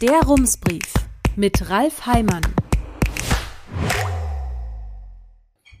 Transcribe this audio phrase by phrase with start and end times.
[0.00, 0.94] Der Rumsbrief
[1.36, 2.40] mit Ralf Heimann.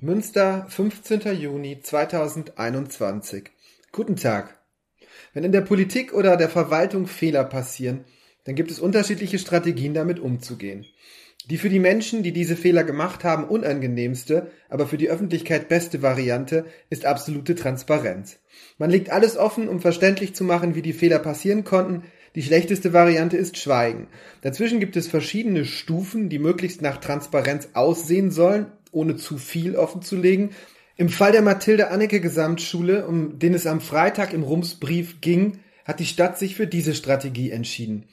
[0.02, 1.40] Münster, 15.
[1.40, 3.44] Juni 2021.
[3.92, 4.58] Guten Tag.
[5.32, 8.04] Wenn in der Politik oder der Verwaltung Fehler passieren,
[8.44, 10.84] dann gibt es unterschiedliche Strategien damit umzugehen.
[11.48, 16.02] Die für die Menschen, die diese Fehler gemacht haben, unangenehmste, aber für die Öffentlichkeit beste
[16.02, 18.38] Variante ist absolute Transparenz.
[18.76, 22.04] Man legt alles offen, um verständlich zu machen, wie die Fehler passieren konnten.
[22.36, 24.06] Die schlechteste Variante ist Schweigen.
[24.42, 30.50] Dazwischen gibt es verschiedene Stufen, die möglichst nach Transparenz aussehen sollen, ohne zu viel offenzulegen.
[30.96, 35.98] Im Fall der Mathilde Anneke Gesamtschule, um den es am Freitag im Rumsbrief ging, hat
[35.98, 38.04] die Stadt sich für diese Strategie entschieden.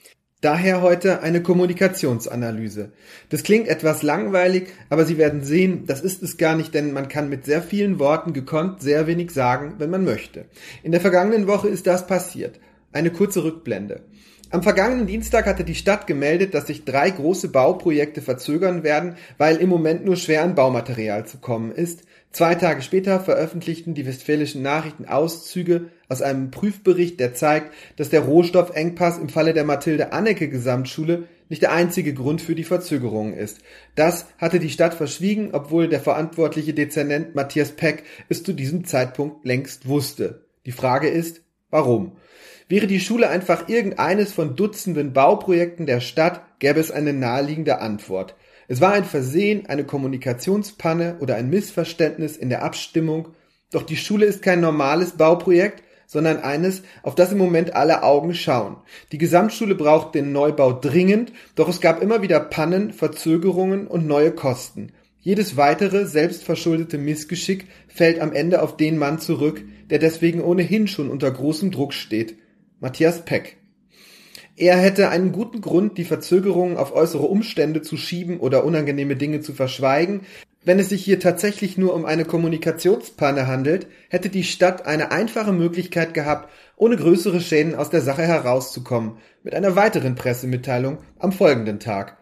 [0.42, 2.92] Daher heute eine Kommunikationsanalyse.
[3.30, 7.08] Das klingt etwas langweilig, aber Sie werden sehen, das ist es gar nicht, denn man
[7.08, 10.46] kann mit sehr vielen Worten gekonnt sehr wenig sagen, wenn man möchte.
[10.82, 12.60] In der vergangenen Woche ist das passiert.
[12.98, 14.02] Eine kurze Rückblende.
[14.50, 19.58] Am vergangenen Dienstag hatte die Stadt gemeldet, dass sich drei große Bauprojekte verzögern werden, weil
[19.58, 22.06] im Moment nur schwer an Baumaterial zu kommen ist.
[22.32, 28.22] Zwei Tage später veröffentlichten die Westfälischen Nachrichten Auszüge aus einem Prüfbericht, der zeigt, dass der
[28.22, 33.60] Rohstoffengpass im Falle der Mathilde Annecke Gesamtschule nicht der einzige Grund für die Verzögerungen ist.
[33.94, 39.46] Das hatte die Stadt verschwiegen, obwohl der verantwortliche Dezernent Matthias Peck es zu diesem Zeitpunkt
[39.46, 40.48] längst wusste.
[40.66, 42.14] Die Frage ist, warum?
[42.70, 48.36] Wäre die Schule einfach irgendeines von Dutzenden Bauprojekten der Stadt, gäbe es eine naheliegende Antwort.
[48.68, 53.30] Es war ein Versehen, eine Kommunikationspanne oder ein Missverständnis in der Abstimmung.
[53.72, 58.34] Doch die Schule ist kein normales Bauprojekt, sondern eines, auf das im Moment alle Augen
[58.34, 58.76] schauen.
[59.14, 64.32] Die Gesamtschule braucht den Neubau dringend, doch es gab immer wieder Pannen, Verzögerungen und neue
[64.32, 64.92] Kosten.
[65.22, 71.10] Jedes weitere selbstverschuldete Missgeschick fällt am Ende auf den Mann zurück, der deswegen ohnehin schon
[71.10, 72.36] unter großem Druck steht.
[72.80, 73.58] Matthias Peck.
[74.56, 79.42] Er hätte einen guten Grund, die Verzögerungen auf äußere Umstände zu schieben oder unangenehme Dinge
[79.42, 80.22] zu verschweigen.
[80.64, 85.54] Wenn es sich hier tatsächlich nur um eine Kommunikationspanne handelt, hätte die Stadt eine einfache
[85.54, 91.80] Möglichkeit gehabt, ohne größere Schäden aus der Sache herauszukommen, mit einer weiteren Pressemitteilung am folgenden
[91.80, 92.18] Tag.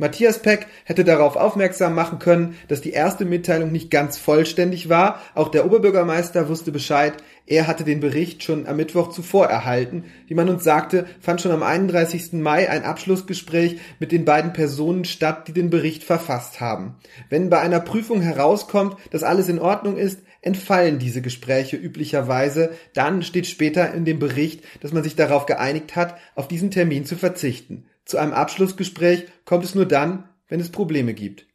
[0.00, 5.20] Matthias Peck hätte darauf aufmerksam machen können, dass die erste Mitteilung nicht ganz vollständig war.
[5.34, 7.12] Auch der Oberbürgermeister wusste Bescheid.
[7.44, 10.04] Er hatte den Bericht schon am Mittwoch zuvor erhalten.
[10.26, 12.32] Wie man uns sagte, fand schon am 31.
[12.32, 16.96] Mai ein Abschlussgespräch mit den beiden Personen statt, die den Bericht verfasst haben.
[17.28, 22.70] Wenn bei einer Prüfung herauskommt, dass alles in Ordnung ist, entfallen diese Gespräche üblicherweise.
[22.94, 27.04] Dann steht später in dem Bericht, dass man sich darauf geeinigt hat, auf diesen Termin
[27.04, 27.84] zu verzichten.
[28.10, 31.46] Zu einem Abschlussgespräch kommt es nur dann, wenn es Probleme gibt.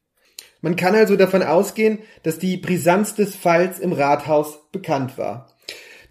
[0.61, 5.53] Man kann also davon ausgehen, dass die Brisanz des Falls im Rathaus bekannt war.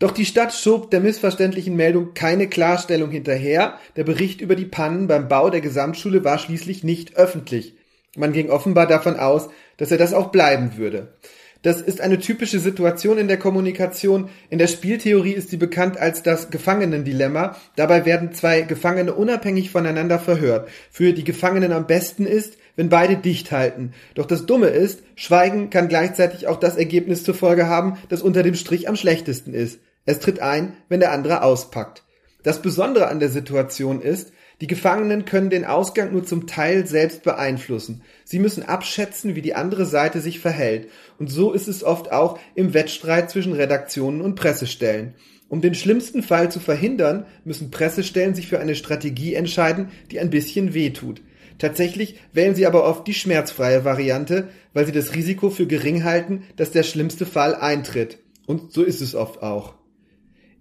[0.00, 3.78] Doch die Stadt schob der missverständlichen Meldung keine Klarstellung hinterher.
[3.96, 7.78] Der Bericht über die Pannen beim Bau der Gesamtschule war schließlich nicht öffentlich.
[8.14, 11.16] Man ging offenbar davon aus, dass er das auch bleiben würde.
[11.64, 14.28] Das ist eine typische Situation in der Kommunikation.
[14.50, 17.56] In der Spieltheorie ist sie bekannt als das Gefangenendilemma.
[17.74, 20.68] Dabei werden zwei Gefangene unabhängig voneinander verhört.
[20.90, 23.94] Für die Gefangenen am besten ist, wenn beide dicht halten.
[24.14, 28.42] Doch das Dumme ist, Schweigen kann gleichzeitig auch das Ergebnis zur Folge haben, das unter
[28.42, 29.80] dem Strich am schlechtesten ist.
[30.04, 32.04] Es tritt ein, wenn der andere auspackt.
[32.42, 37.22] Das Besondere an der Situation ist, die Gefangenen können den Ausgang nur zum Teil selbst
[37.22, 38.02] beeinflussen.
[38.24, 40.88] Sie müssen abschätzen, wie die andere Seite sich verhält.
[41.18, 45.14] Und so ist es oft auch im Wettstreit zwischen Redaktionen und Pressestellen.
[45.48, 50.30] Um den schlimmsten Fall zu verhindern, müssen Pressestellen sich für eine Strategie entscheiden, die ein
[50.30, 51.20] bisschen wehtut.
[51.58, 56.44] Tatsächlich wählen sie aber oft die schmerzfreie Variante, weil sie das Risiko für gering halten,
[56.56, 58.18] dass der schlimmste Fall eintritt.
[58.46, 59.74] Und so ist es oft auch.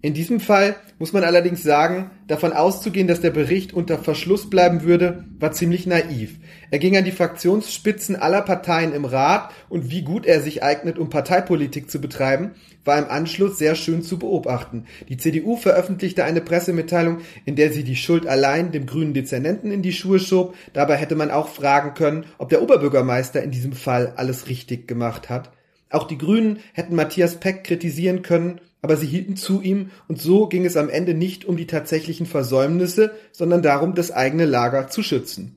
[0.04, 4.82] In diesem Fall muss man allerdings sagen, davon auszugehen, dass der Bericht unter Verschluss bleiben
[4.82, 6.36] würde, war ziemlich naiv.
[6.70, 10.98] Er ging an die Fraktionsspitzen aller Parteien im Rat und wie gut er sich eignet,
[10.98, 12.50] um Parteipolitik zu betreiben,
[12.84, 14.84] war im Anschluss sehr schön zu beobachten.
[15.08, 19.80] Die CDU veröffentlichte eine Pressemitteilung, in der sie die Schuld allein dem grünen Dezernenten in
[19.80, 20.54] die Schuhe schob.
[20.74, 25.30] Dabei hätte man auch fragen können, ob der Oberbürgermeister in diesem Fall alles richtig gemacht
[25.30, 25.50] hat.
[25.88, 30.46] Auch die Grünen hätten Matthias Peck kritisieren können, aber sie hielten zu ihm, und so
[30.46, 35.02] ging es am Ende nicht um die tatsächlichen Versäumnisse, sondern darum, das eigene Lager zu
[35.02, 35.56] schützen.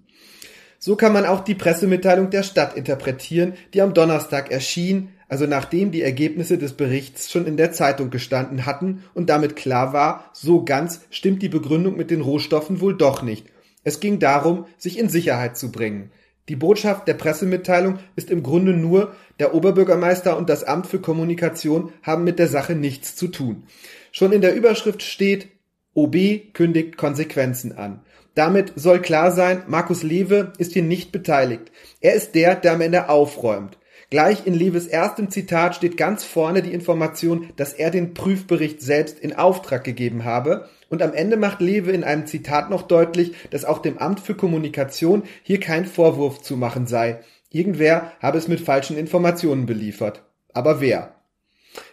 [0.80, 5.92] So kann man auch die Pressemitteilung der Stadt interpretieren, die am Donnerstag erschien, also nachdem
[5.92, 10.64] die Ergebnisse des Berichts schon in der Zeitung gestanden hatten und damit klar war, so
[10.64, 13.48] ganz stimmt die Begründung mit den Rohstoffen wohl doch nicht.
[13.84, 16.12] Es ging darum, sich in Sicherheit zu bringen.
[16.50, 21.92] Die Botschaft der Pressemitteilung ist im Grunde nur, der Oberbürgermeister und das Amt für Kommunikation
[22.04, 23.64] haben mit der Sache nichts zu tun.
[24.12, 25.50] Schon in der Überschrift steht,
[25.94, 28.02] OB kündigt Konsequenzen an.
[28.34, 31.72] Damit soll klar sein, Markus Lewe ist hier nicht beteiligt.
[32.02, 33.78] Er ist der, der am Ende aufräumt.
[34.10, 39.20] Gleich in Lewes erstem Zitat steht ganz vorne die Information, dass er den Prüfbericht selbst
[39.20, 40.70] in Auftrag gegeben habe.
[40.90, 44.36] Und am Ende macht Lewe in einem Zitat noch deutlich, dass auch dem Amt für
[44.36, 47.20] Kommunikation hier kein Vorwurf zu machen sei.
[47.52, 50.24] Irgendwer habe es mit falschen Informationen beliefert.
[50.54, 51.16] Aber wer?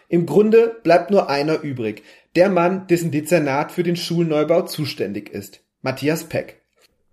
[0.07, 2.03] Im Grunde bleibt nur einer übrig.
[2.37, 5.61] Der Mann, dessen Dezernat für den Schulneubau zuständig ist.
[5.81, 6.61] Matthias Peck.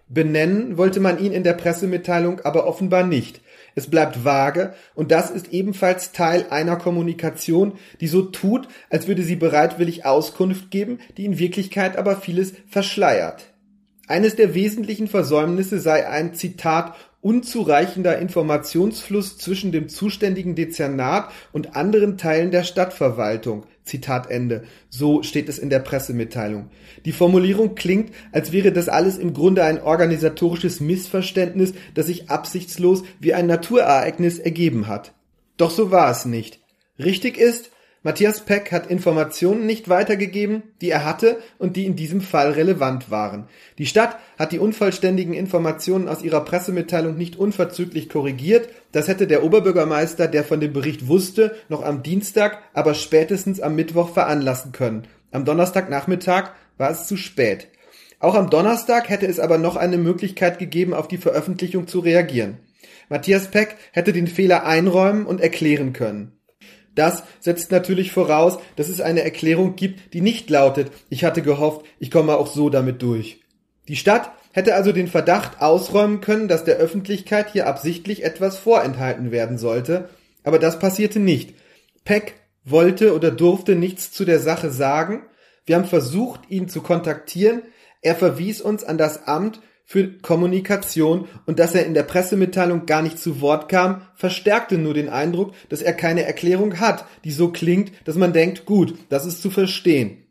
[0.09, 3.41] Benennen wollte man ihn in der Pressemitteilung aber offenbar nicht.
[3.75, 9.23] Es bleibt vage und das ist ebenfalls Teil einer Kommunikation, die so tut, als würde
[9.23, 13.53] sie bereitwillig Auskunft geben, die in Wirklichkeit aber vieles verschleiert.
[14.09, 22.19] Eines der wesentlichen Versäumnisse sei ein Zitat unzureichender Informationsfluss zwischen dem zuständigen Dezernat und anderen
[22.19, 23.65] Teilen der Stadtverwaltung.
[23.85, 24.65] Zitat Ende.
[24.91, 26.69] So steht es in der Pressemitteilung.
[27.05, 33.05] Die Formulierung klingt, als wäre das alles im Grunde ein organisatorisches Missverständnis, das sich absichtslos
[33.21, 35.15] wie ein Naturereignis ergeben hat.
[35.57, 36.61] Doch so war es nicht.
[36.99, 37.71] Richtig ist,
[38.05, 43.13] Matthias Peck hat Informationen nicht weitergegeben, die er hatte und die in diesem Fall relevant
[43.13, 43.47] waren.
[43.79, 48.69] Die Stadt hat die unvollständigen Informationen aus ihrer Pressemitteilung nicht unverzüglich korrigiert.
[48.91, 53.77] Das hätte der Oberbürgermeister, der von dem Bericht wusste, noch am Dienstag, aber spätestens am
[53.77, 55.07] Mittwoch veranlassen können.
[55.31, 57.69] Am Donnerstagnachmittag war es zu spät.
[58.19, 62.59] Auch am Donnerstag hätte es aber noch eine Möglichkeit gegeben, auf die Veröffentlichung zu reagieren.
[63.09, 66.33] Matthias Peck hätte den Fehler einräumen und erklären können.
[66.95, 71.87] Das setzt natürlich voraus, dass es eine Erklärung gibt, die nicht lautet, ich hatte gehofft,
[71.99, 73.41] ich komme auch so damit durch.
[73.89, 79.31] Die Stadt hätte also den Verdacht ausräumen können, dass der Öffentlichkeit hier absichtlich etwas vorenthalten
[79.31, 80.11] werden sollte,
[80.45, 81.55] aber das passierte nicht.
[82.05, 82.35] Peck
[82.65, 85.25] wollte oder durfte nichts zu der Sache sagen,
[85.65, 87.63] wir haben versucht, ihn zu kontaktieren,
[88.03, 89.61] er verwies uns an das Amt
[89.93, 94.95] für Kommunikation und dass er in der Pressemitteilung gar nicht zu Wort kam, verstärkte nur
[94.95, 99.27] den Eindruck, dass er keine Erklärung hat, die so klingt, dass man denkt, gut, das
[99.27, 100.25] ist zu verstehen.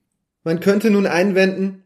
[0.44, 1.84] Man könnte nun einwenden,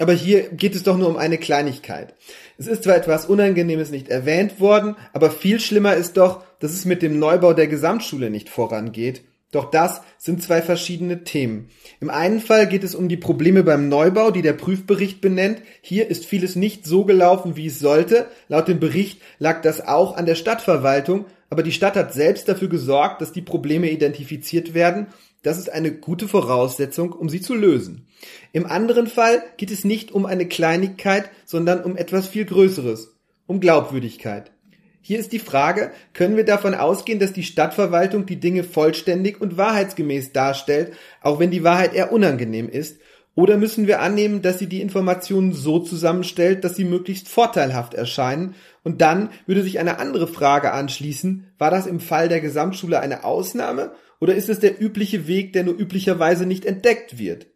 [0.00, 2.16] aber hier geht es doch nur um eine Kleinigkeit.
[2.58, 6.86] Es ist zwar etwas Unangenehmes nicht erwähnt worden, aber viel schlimmer ist doch, dass es
[6.86, 9.22] mit dem Neubau der Gesamtschule nicht vorangeht
[9.52, 11.68] doch das sind zwei verschiedene Themen.
[12.00, 15.62] Im einen Fall geht es um die Probleme beim Neubau, die der Prüfbericht benennt.
[15.82, 18.26] Hier ist vieles nicht so gelaufen, wie es sollte.
[18.48, 22.68] Laut dem Bericht lag das auch an der Stadtverwaltung, aber die Stadt hat selbst dafür
[22.68, 25.08] gesorgt, dass die Probleme identifiziert werden.
[25.42, 28.06] Das ist eine gute Voraussetzung, um sie zu lösen.
[28.52, 33.16] Im anderen Fall geht es nicht um eine Kleinigkeit, sondern um etwas viel Größeres,
[33.46, 34.50] um Glaubwürdigkeit.
[35.04, 39.56] Hier ist die Frage, können wir davon ausgehen, dass die Stadtverwaltung die Dinge vollständig und
[39.56, 43.00] wahrheitsgemäß darstellt, auch wenn die Wahrheit eher unangenehm ist?
[43.34, 48.54] Oder müssen wir annehmen, dass sie die Informationen so zusammenstellt, dass sie möglichst vorteilhaft erscheinen?
[48.84, 53.24] Und dann würde sich eine andere Frage anschließen, war das im Fall der Gesamtschule eine
[53.24, 57.48] Ausnahme oder ist es der übliche Weg, der nur üblicherweise nicht entdeckt wird?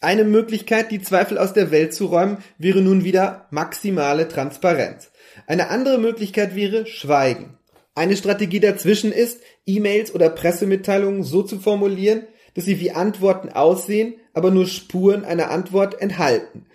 [0.00, 5.10] Eine Möglichkeit, die Zweifel aus der Welt zu räumen, wäre nun wieder maximale Transparenz.
[5.46, 7.58] Eine andere Möglichkeit wäre Schweigen.
[7.94, 14.14] Eine Strategie dazwischen ist, E-Mails oder Pressemitteilungen so zu formulieren, dass sie wie Antworten aussehen,
[14.32, 16.66] aber nur Spuren einer Antwort enthalten.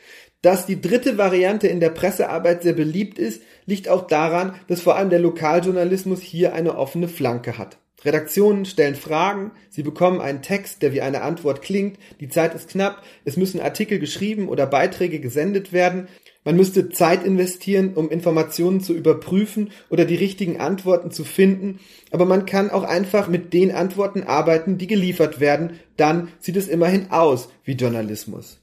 [0.41, 4.95] Dass die dritte Variante in der Pressearbeit sehr beliebt ist, liegt auch daran, dass vor
[4.95, 7.77] allem der Lokaljournalismus hier eine offene Flanke hat.
[8.05, 12.69] Redaktionen stellen Fragen, sie bekommen einen Text, der wie eine Antwort klingt, die Zeit ist
[12.69, 16.07] knapp, es müssen Artikel geschrieben oder Beiträge gesendet werden,
[16.43, 21.79] man müsste Zeit investieren, um Informationen zu überprüfen oder die richtigen Antworten zu finden,
[22.11, 26.67] aber man kann auch einfach mit den Antworten arbeiten, die geliefert werden, dann sieht es
[26.67, 28.58] immerhin aus wie Journalismus.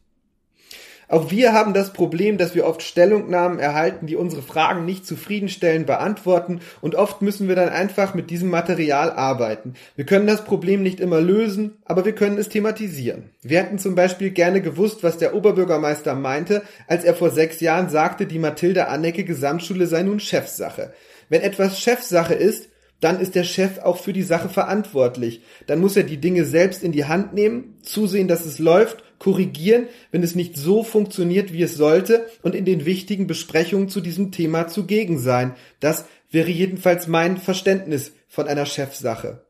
[1.08, 5.86] Auch wir haben das Problem, dass wir oft Stellungnahmen erhalten, die unsere Fragen nicht zufriedenstellend
[5.86, 9.75] beantworten und oft müssen wir dann einfach mit diesem Material arbeiten.
[9.94, 13.30] Wir können das Problem nicht immer lösen, aber wir können es thematisieren.
[13.42, 17.88] Wir hätten zum Beispiel gerne gewusst, was der Oberbürgermeister meinte, als er vor sechs Jahren
[17.88, 20.92] sagte, die Mathilde Annecke Gesamtschule sei nun Chefsache.
[21.28, 22.68] Wenn etwas Chefsache ist,
[23.00, 25.43] dann ist der Chef auch für die Sache verantwortlich.
[25.67, 29.88] Dann muss er die Dinge selbst in die Hand nehmen, zusehen, dass es läuft, korrigieren,
[30.12, 34.33] wenn es nicht so funktioniert, wie es sollte und in den wichtigen Besprechungen zu diesem
[34.33, 35.55] Thema zugegen sein.
[35.81, 39.43] Das wäre jedenfalls mein Verständnis von einer Chefsache.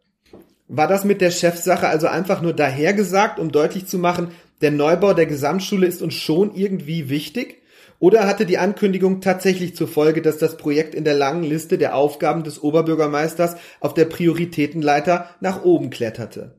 [0.68, 5.12] War das mit der Chefsache also einfach nur dahergesagt, um deutlich zu machen, der Neubau
[5.12, 7.62] der Gesamtschule ist uns schon irgendwie wichtig?
[7.98, 11.96] Oder hatte die Ankündigung tatsächlich zur Folge, dass das Projekt in der langen Liste der
[11.96, 16.54] Aufgaben des Oberbürgermeisters auf der Prioritätenleiter nach oben kletterte?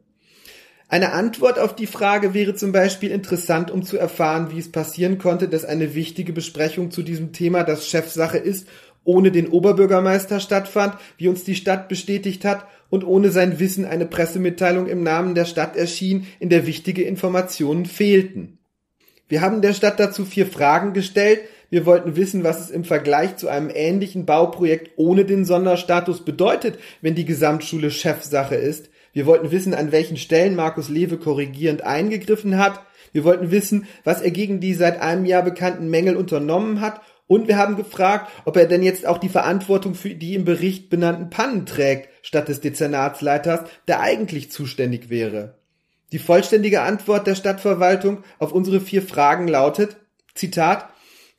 [0.89, 5.17] Eine Antwort auf die Frage wäre zum Beispiel interessant, um zu erfahren, wie es passieren
[5.17, 8.67] konnte, dass eine wichtige Besprechung zu diesem Thema, das Chefsache ist,
[9.03, 14.05] ohne den Oberbürgermeister stattfand, wie uns die Stadt bestätigt hat, und ohne sein Wissen eine
[14.05, 18.59] Pressemitteilung im Namen der Stadt erschien, in der wichtige Informationen fehlten.
[19.29, 21.41] Wir haben der Stadt dazu vier Fragen gestellt.
[21.69, 26.79] Wir wollten wissen, was es im Vergleich zu einem ähnlichen Bauprojekt ohne den Sonderstatus bedeutet,
[27.01, 28.89] wenn die Gesamtschule Chefsache ist.
[29.11, 32.81] Wir wollten wissen, an welchen Stellen Markus Lewe korrigierend eingegriffen hat.
[33.11, 37.49] Wir wollten wissen, was er gegen die seit einem Jahr bekannten Mängel unternommen hat und
[37.49, 41.29] wir haben gefragt, ob er denn jetzt auch die Verantwortung für die im Bericht benannten
[41.29, 45.56] Pannen trägt, statt des Dezernatsleiters, der eigentlich zuständig wäre.
[46.11, 49.97] Die vollständige Antwort der Stadtverwaltung auf unsere vier Fragen lautet,
[50.35, 50.89] Zitat,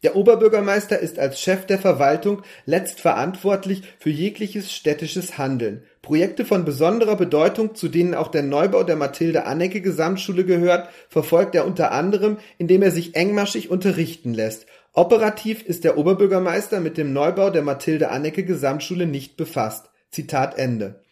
[0.03, 5.83] der Oberbürgermeister ist als Chef der Verwaltung letztverantwortlich für jegliches städtisches Handeln.
[6.03, 11.57] Projekte von besonderer Bedeutung, zu denen auch der Neubau der Mathilde Annecke Gesamtschule gehört, verfolgt
[11.57, 14.67] er unter anderem, indem er sich engmaschig unterrichten lässt
[14.99, 19.91] Operativ ist der Oberbürgermeister mit dem Neubau der Mathilde-Annecke-Gesamtschule nicht befasst.
[20.11, 21.05] Zitat Ende.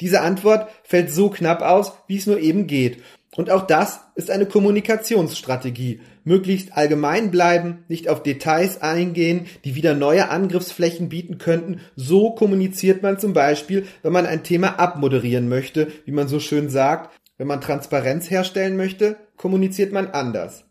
[0.00, 3.02] Diese Antwort fällt so knapp aus, wie es nur eben geht.
[3.36, 6.00] Und auch das ist eine Kommunikationsstrategie.
[6.24, 11.80] Möglichst allgemein bleiben, nicht auf Details eingehen, die wieder neue Angriffsflächen bieten könnten.
[11.96, 16.68] So kommuniziert man zum Beispiel, wenn man ein Thema abmoderieren möchte, wie man so schön
[16.70, 17.14] sagt.
[17.38, 20.64] Wenn man Transparenz herstellen möchte, kommuniziert man anders.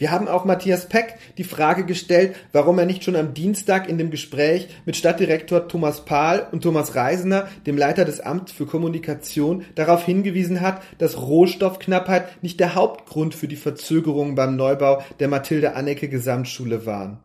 [0.00, 3.98] Wir haben auch Matthias Peck die Frage gestellt, warum er nicht schon am Dienstag in
[3.98, 9.66] dem Gespräch mit Stadtdirektor Thomas Pahl und Thomas Reisener, dem Leiter des Amts für Kommunikation,
[9.74, 15.74] darauf hingewiesen hat, dass Rohstoffknappheit nicht der Hauptgrund für die Verzögerungen beim Neubau der Mathilde
[15.74, 17.18] Annecke Gesamtschule waren.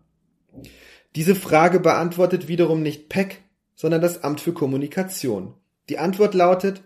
[1.15, 3.41] Diese Frage beantwortet wiederum nicht Peck,
[3.77, 5.53] sondern das Amt für Kommunikation.
[5.87, 6.83] Die Antwort lautet,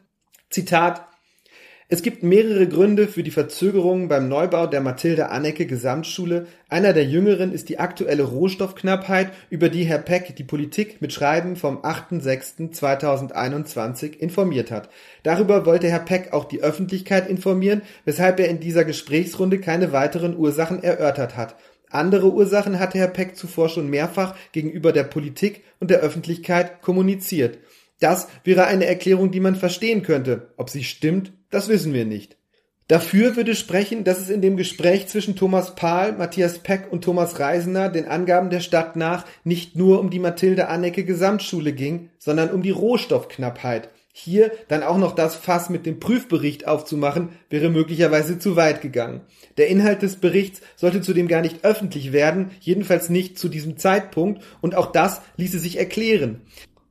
[0.52, 1.08] Zitat,
[1.92, 6.46] es gibt mehrere Gründe für die Verzögerungen beim Neubau der Mathilde-Annecke Gesamtschule.
[6.70, 11.56] Einer der jüngeren ist die aktuelle Rohstoffknappheit, über die Herr Peck die Politik mit Schreiben
[11.56, 14.90] vom 8.6.2021 informiert hat.
[15.24, 20.38] Darüber wollte Herr Peck auch die Öffentlichkeit informieren, weshalb er in dieser Gesprächsrunde keine weiteren
[20.38, 21.56] Ursachen erörtert hat.
[21.90, 27.58] Andere Ursachen hatte Herr Peck zuvor schon mehrfach gegenüber der Politik und der Öffentlichkeit kommuniziert.
[28.00, 30.54] Das wäre eine Erklärung, die man verstehen könnte.
[30.56, 32.38] Ob sie stimmt, das wissen wir nicht.
[32.90, 37.40] Dafür würde sprechen, dass es in dem Gespräch zwischen Thomas Pahl, Matthias Peck und Thomas
[37.40, 42.50] Reisener den Angaben der Stadt nach nicht nur um die Mathilde Annecke Gesamtschule ging, sondern
[42.50, 43.90] um die Rohstoffknappheit.
[44.12, 49.22] Hier dann auch noch das Fass mit dem Prüfbericht aufzumachen, wäre möglicherweise zu weit gegangen.
[49.58, 54.42] Der Inhalt des Berichts sollte zudem gar nicht öffentlich werden, jedenfalls nicht zu diesem Zeitpunkt,
[54.62, 56.42] und auch das ließe sich erklären.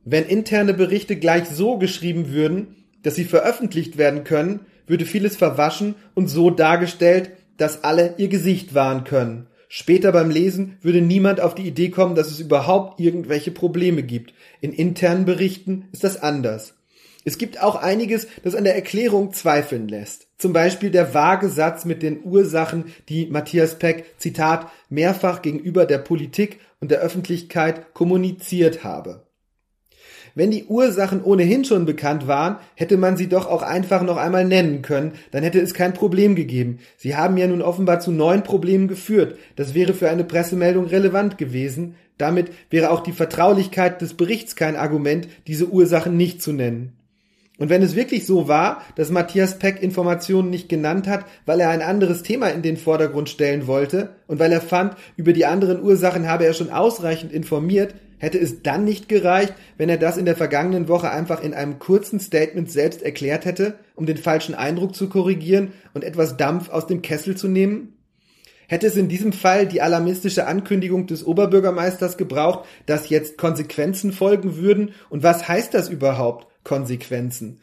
[0.05, 5.95] Wenn interne Berichte gleich so geschrieben würden, dass sie veröffentlicht werden können, würde vieles verwaschen
[6.15, 9.47] und so dargestellt, dass alle ihr Gesicht wahren können.
[9.67, 14.33] Später beim Lesen würde niemand auf die Idee kommen, dass es überhaupt irgendwelche Probleme gibt.
[14.61, 16.73] In internen Berichten ist das anders.
[17.23, 20.27] Es gibt auch einiges, das an der Erklärung zweifeln lässt.
[20.39, 25.99] Zum Beispiel der vage Satz mit den Ursachen, die Matthias Peck, Zitat, mehrfach gegenüber der
[25.99, 29.27] Politik und der Öffentlichkeit kommuniziert habe.
[30.39, 34.45] Wenn die Ursachen ohnehin schon bekannt waren, hätte man sie doch auch einfach noch einmal
[34.45, 36.79] nennen können, dann hätte es kein Problem gegeben.
[36.95, 39.37] Sie haben ja nun offenbar zu neuen Problemen geführt.
[39.57, 41.95] Das wäre für eine Pressemeldung relevant gewesen.
[42.17, 46.93] Damit wäre auch die Vertraulichkeit des Berichts kein Argument, diese Ursachen nicht zu nennen.
[47.57, 51.69] Und wenn es wirklich so war, dass Matthias Peck Informationen nicht genannt hat, weil er
[51.69, 55.83] ein anderes Thema in den Vordergrund stellen wollte und weil er fand, über die anderen
[55.83, 60.25] Ursachen habe er schon ausreichend informiert, Hätte es dann nicht gereicht, wenn er das in
[60.25, 64.93] der vergangenen Woche einfach in einem kurzen Statement selbst erklärt hätte, um den falschen Eindruck
[64.93, 67.93] zu korrigieren und etwas Dampf aus dem Kessel zu nehmen?
[68.67, 74.57] Hätte es in diesem Fall die alarmistische Ankündigung des Oberbürgermeisters gebraucht, dass jetzt Konsequenzen folgen
[74.57, 74.93] würden?
[75.09, 77.61] Und was heißt das überhaupt, Konsequenzen?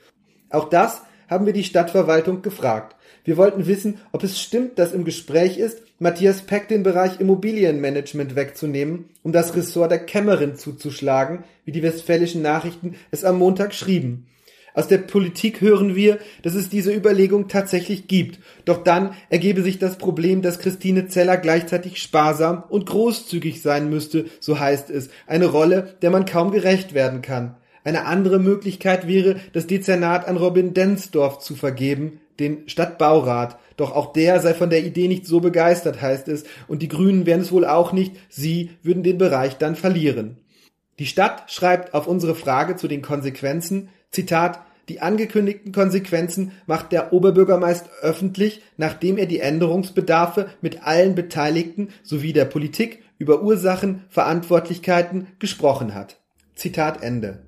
[0.51, 2.96] Auch das haben wir die Stadtverwaltung gefragt.
[3.27, 8.37] Wir wollten wissen, ob es stimmt, dass im Gespräch ist, Matthias Peck den Bereich Immobilienmanagement
[8.37, 14.29] wegzunehmen, um das Ressort der Kämmerin zuzuschlagen, wie die westfälischen Nachrichten es am Montag schrieben.
[14.75, 18.39] Aus der Politik hören wir, dass es diese Überlegung tatsächlich gibt.
[18.65, 24.27] Doch dann ergebe sich das Problem, dass Christine Zeller gleichzeitig sparsam und großzügig sein müsste,
[24.39, 27.57] so heißt es, eine Rolle, der man kaum gerecht werden kann.
[27.83, 33.59] Eine andere Möglichkeit wäre, das Dezernat an Robin Densdorf zu vergeben, den Stadtbaurat.
[33.77, 37.27] Doch auch der sei von der Idee nicht so begeistert, heißt es, und die Grünen
[37.27, 40.39] wären es wohl auch nicht, sie würden den Bereich dann verlieren.
[40.99, 47.13] Die Stadt schreibt auf unsere Frage zu den Konsequenzen, Zitat, Die angekündigten Konsequenzen macht der
[47.13, 55.27] Oberbürgermeister öffentlich, nachdem er die Änderungsbedarfe mit allen Beteiligten sowie der Politik über Ursachen, Verantwortlichkeiten
[55.39, 56.21] gesprochen hat.
[56.55, 57.47] Zitat Ende.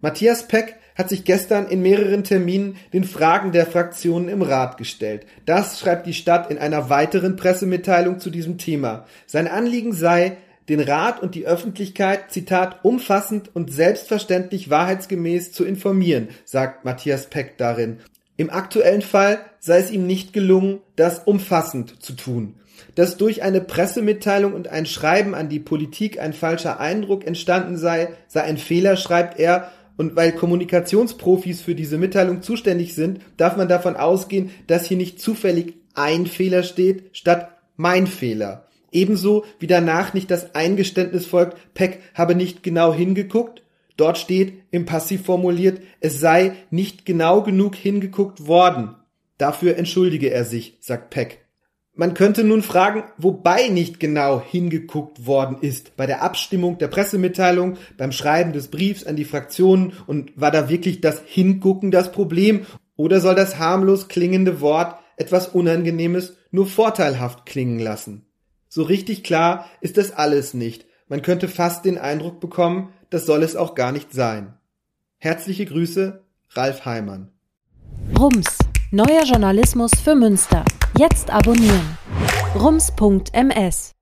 [0.00, 5.24] Matthias Peck hat sich gestern in mehreren Terminen den Fragen der Fraktionen im Rat gestellt.
[5.46, 9.06] Das schreibt die Stadt in einer weiteren Pressemitteilung zu diesem Thema.
[9.26, 10.36] Sein Anliegen sei,
[10.68, 17.56] den Rat und die Öffentlichkeit, Zitat, umfassend und selbstverständlich wahrheitsgemäß zu informieren, sagt Matthias Peck
[17.56, 17.98] darin.
[18.36, 22.54] Im aktuellen Fall sei es ihm nicht gelungen, das umfassend zu tun.
[22.94, 28.10] Dass durch eine Pressemitteilung und ein Schreiben an die Politik ein falscher Eindruck entstanden sei,
[28.26, 33.68] sei ein Fehler, schreibt er, und weil Kommunikationsprofis für diese Mitteilung zuständig sind, darf man
[33.68, 38.68] davon ausgehen, dass hier nicht zufällig ein Fehler steht, statt mein Fehler.
[38.92, 43.62] Ebenso wie danach nicht das Eingeständnis folgt, Peck habe nicht genau hingeguckt.
[43.96, 48.94] Dort steht im Passiv formuliert, es sei nicht genau genug hingeguckt worden.
[49.36, 51.47] Dafür entschuldige er sich, sagt Peck.
[51.98, 55.96] Man könnte nun fragen, wobei nicht genau hingeguckt worden ist.
[55.96, 60.68] Bei der Abstimmung der Pressemitteilung, beim Schreiben des Briefs an die Fraktionen und war da
[60.68, 62.66] wirklich das Hingucken das Problem?
[62.94, 68.26] Oder soll das harmlos klingende Wort etwas Unangenehmes nur vorteilhaft klingen lassen?
[68.68, 70.86] So richtig klar ist das alles nicht.
[71.08, 74.54] Man könnte fast den Eindruck bekommen, das soll es auch gar nicht sein.
[75.16, 77.32] Herzliche Grüße, Ralf Heimann.
[78.16, 78.56] Rums,
[78.92, 80.64] neuer Journalismus für Münster.
[80.98, 81.96] Jetzt abonnieren.
[82.56, 83.97] rums.ms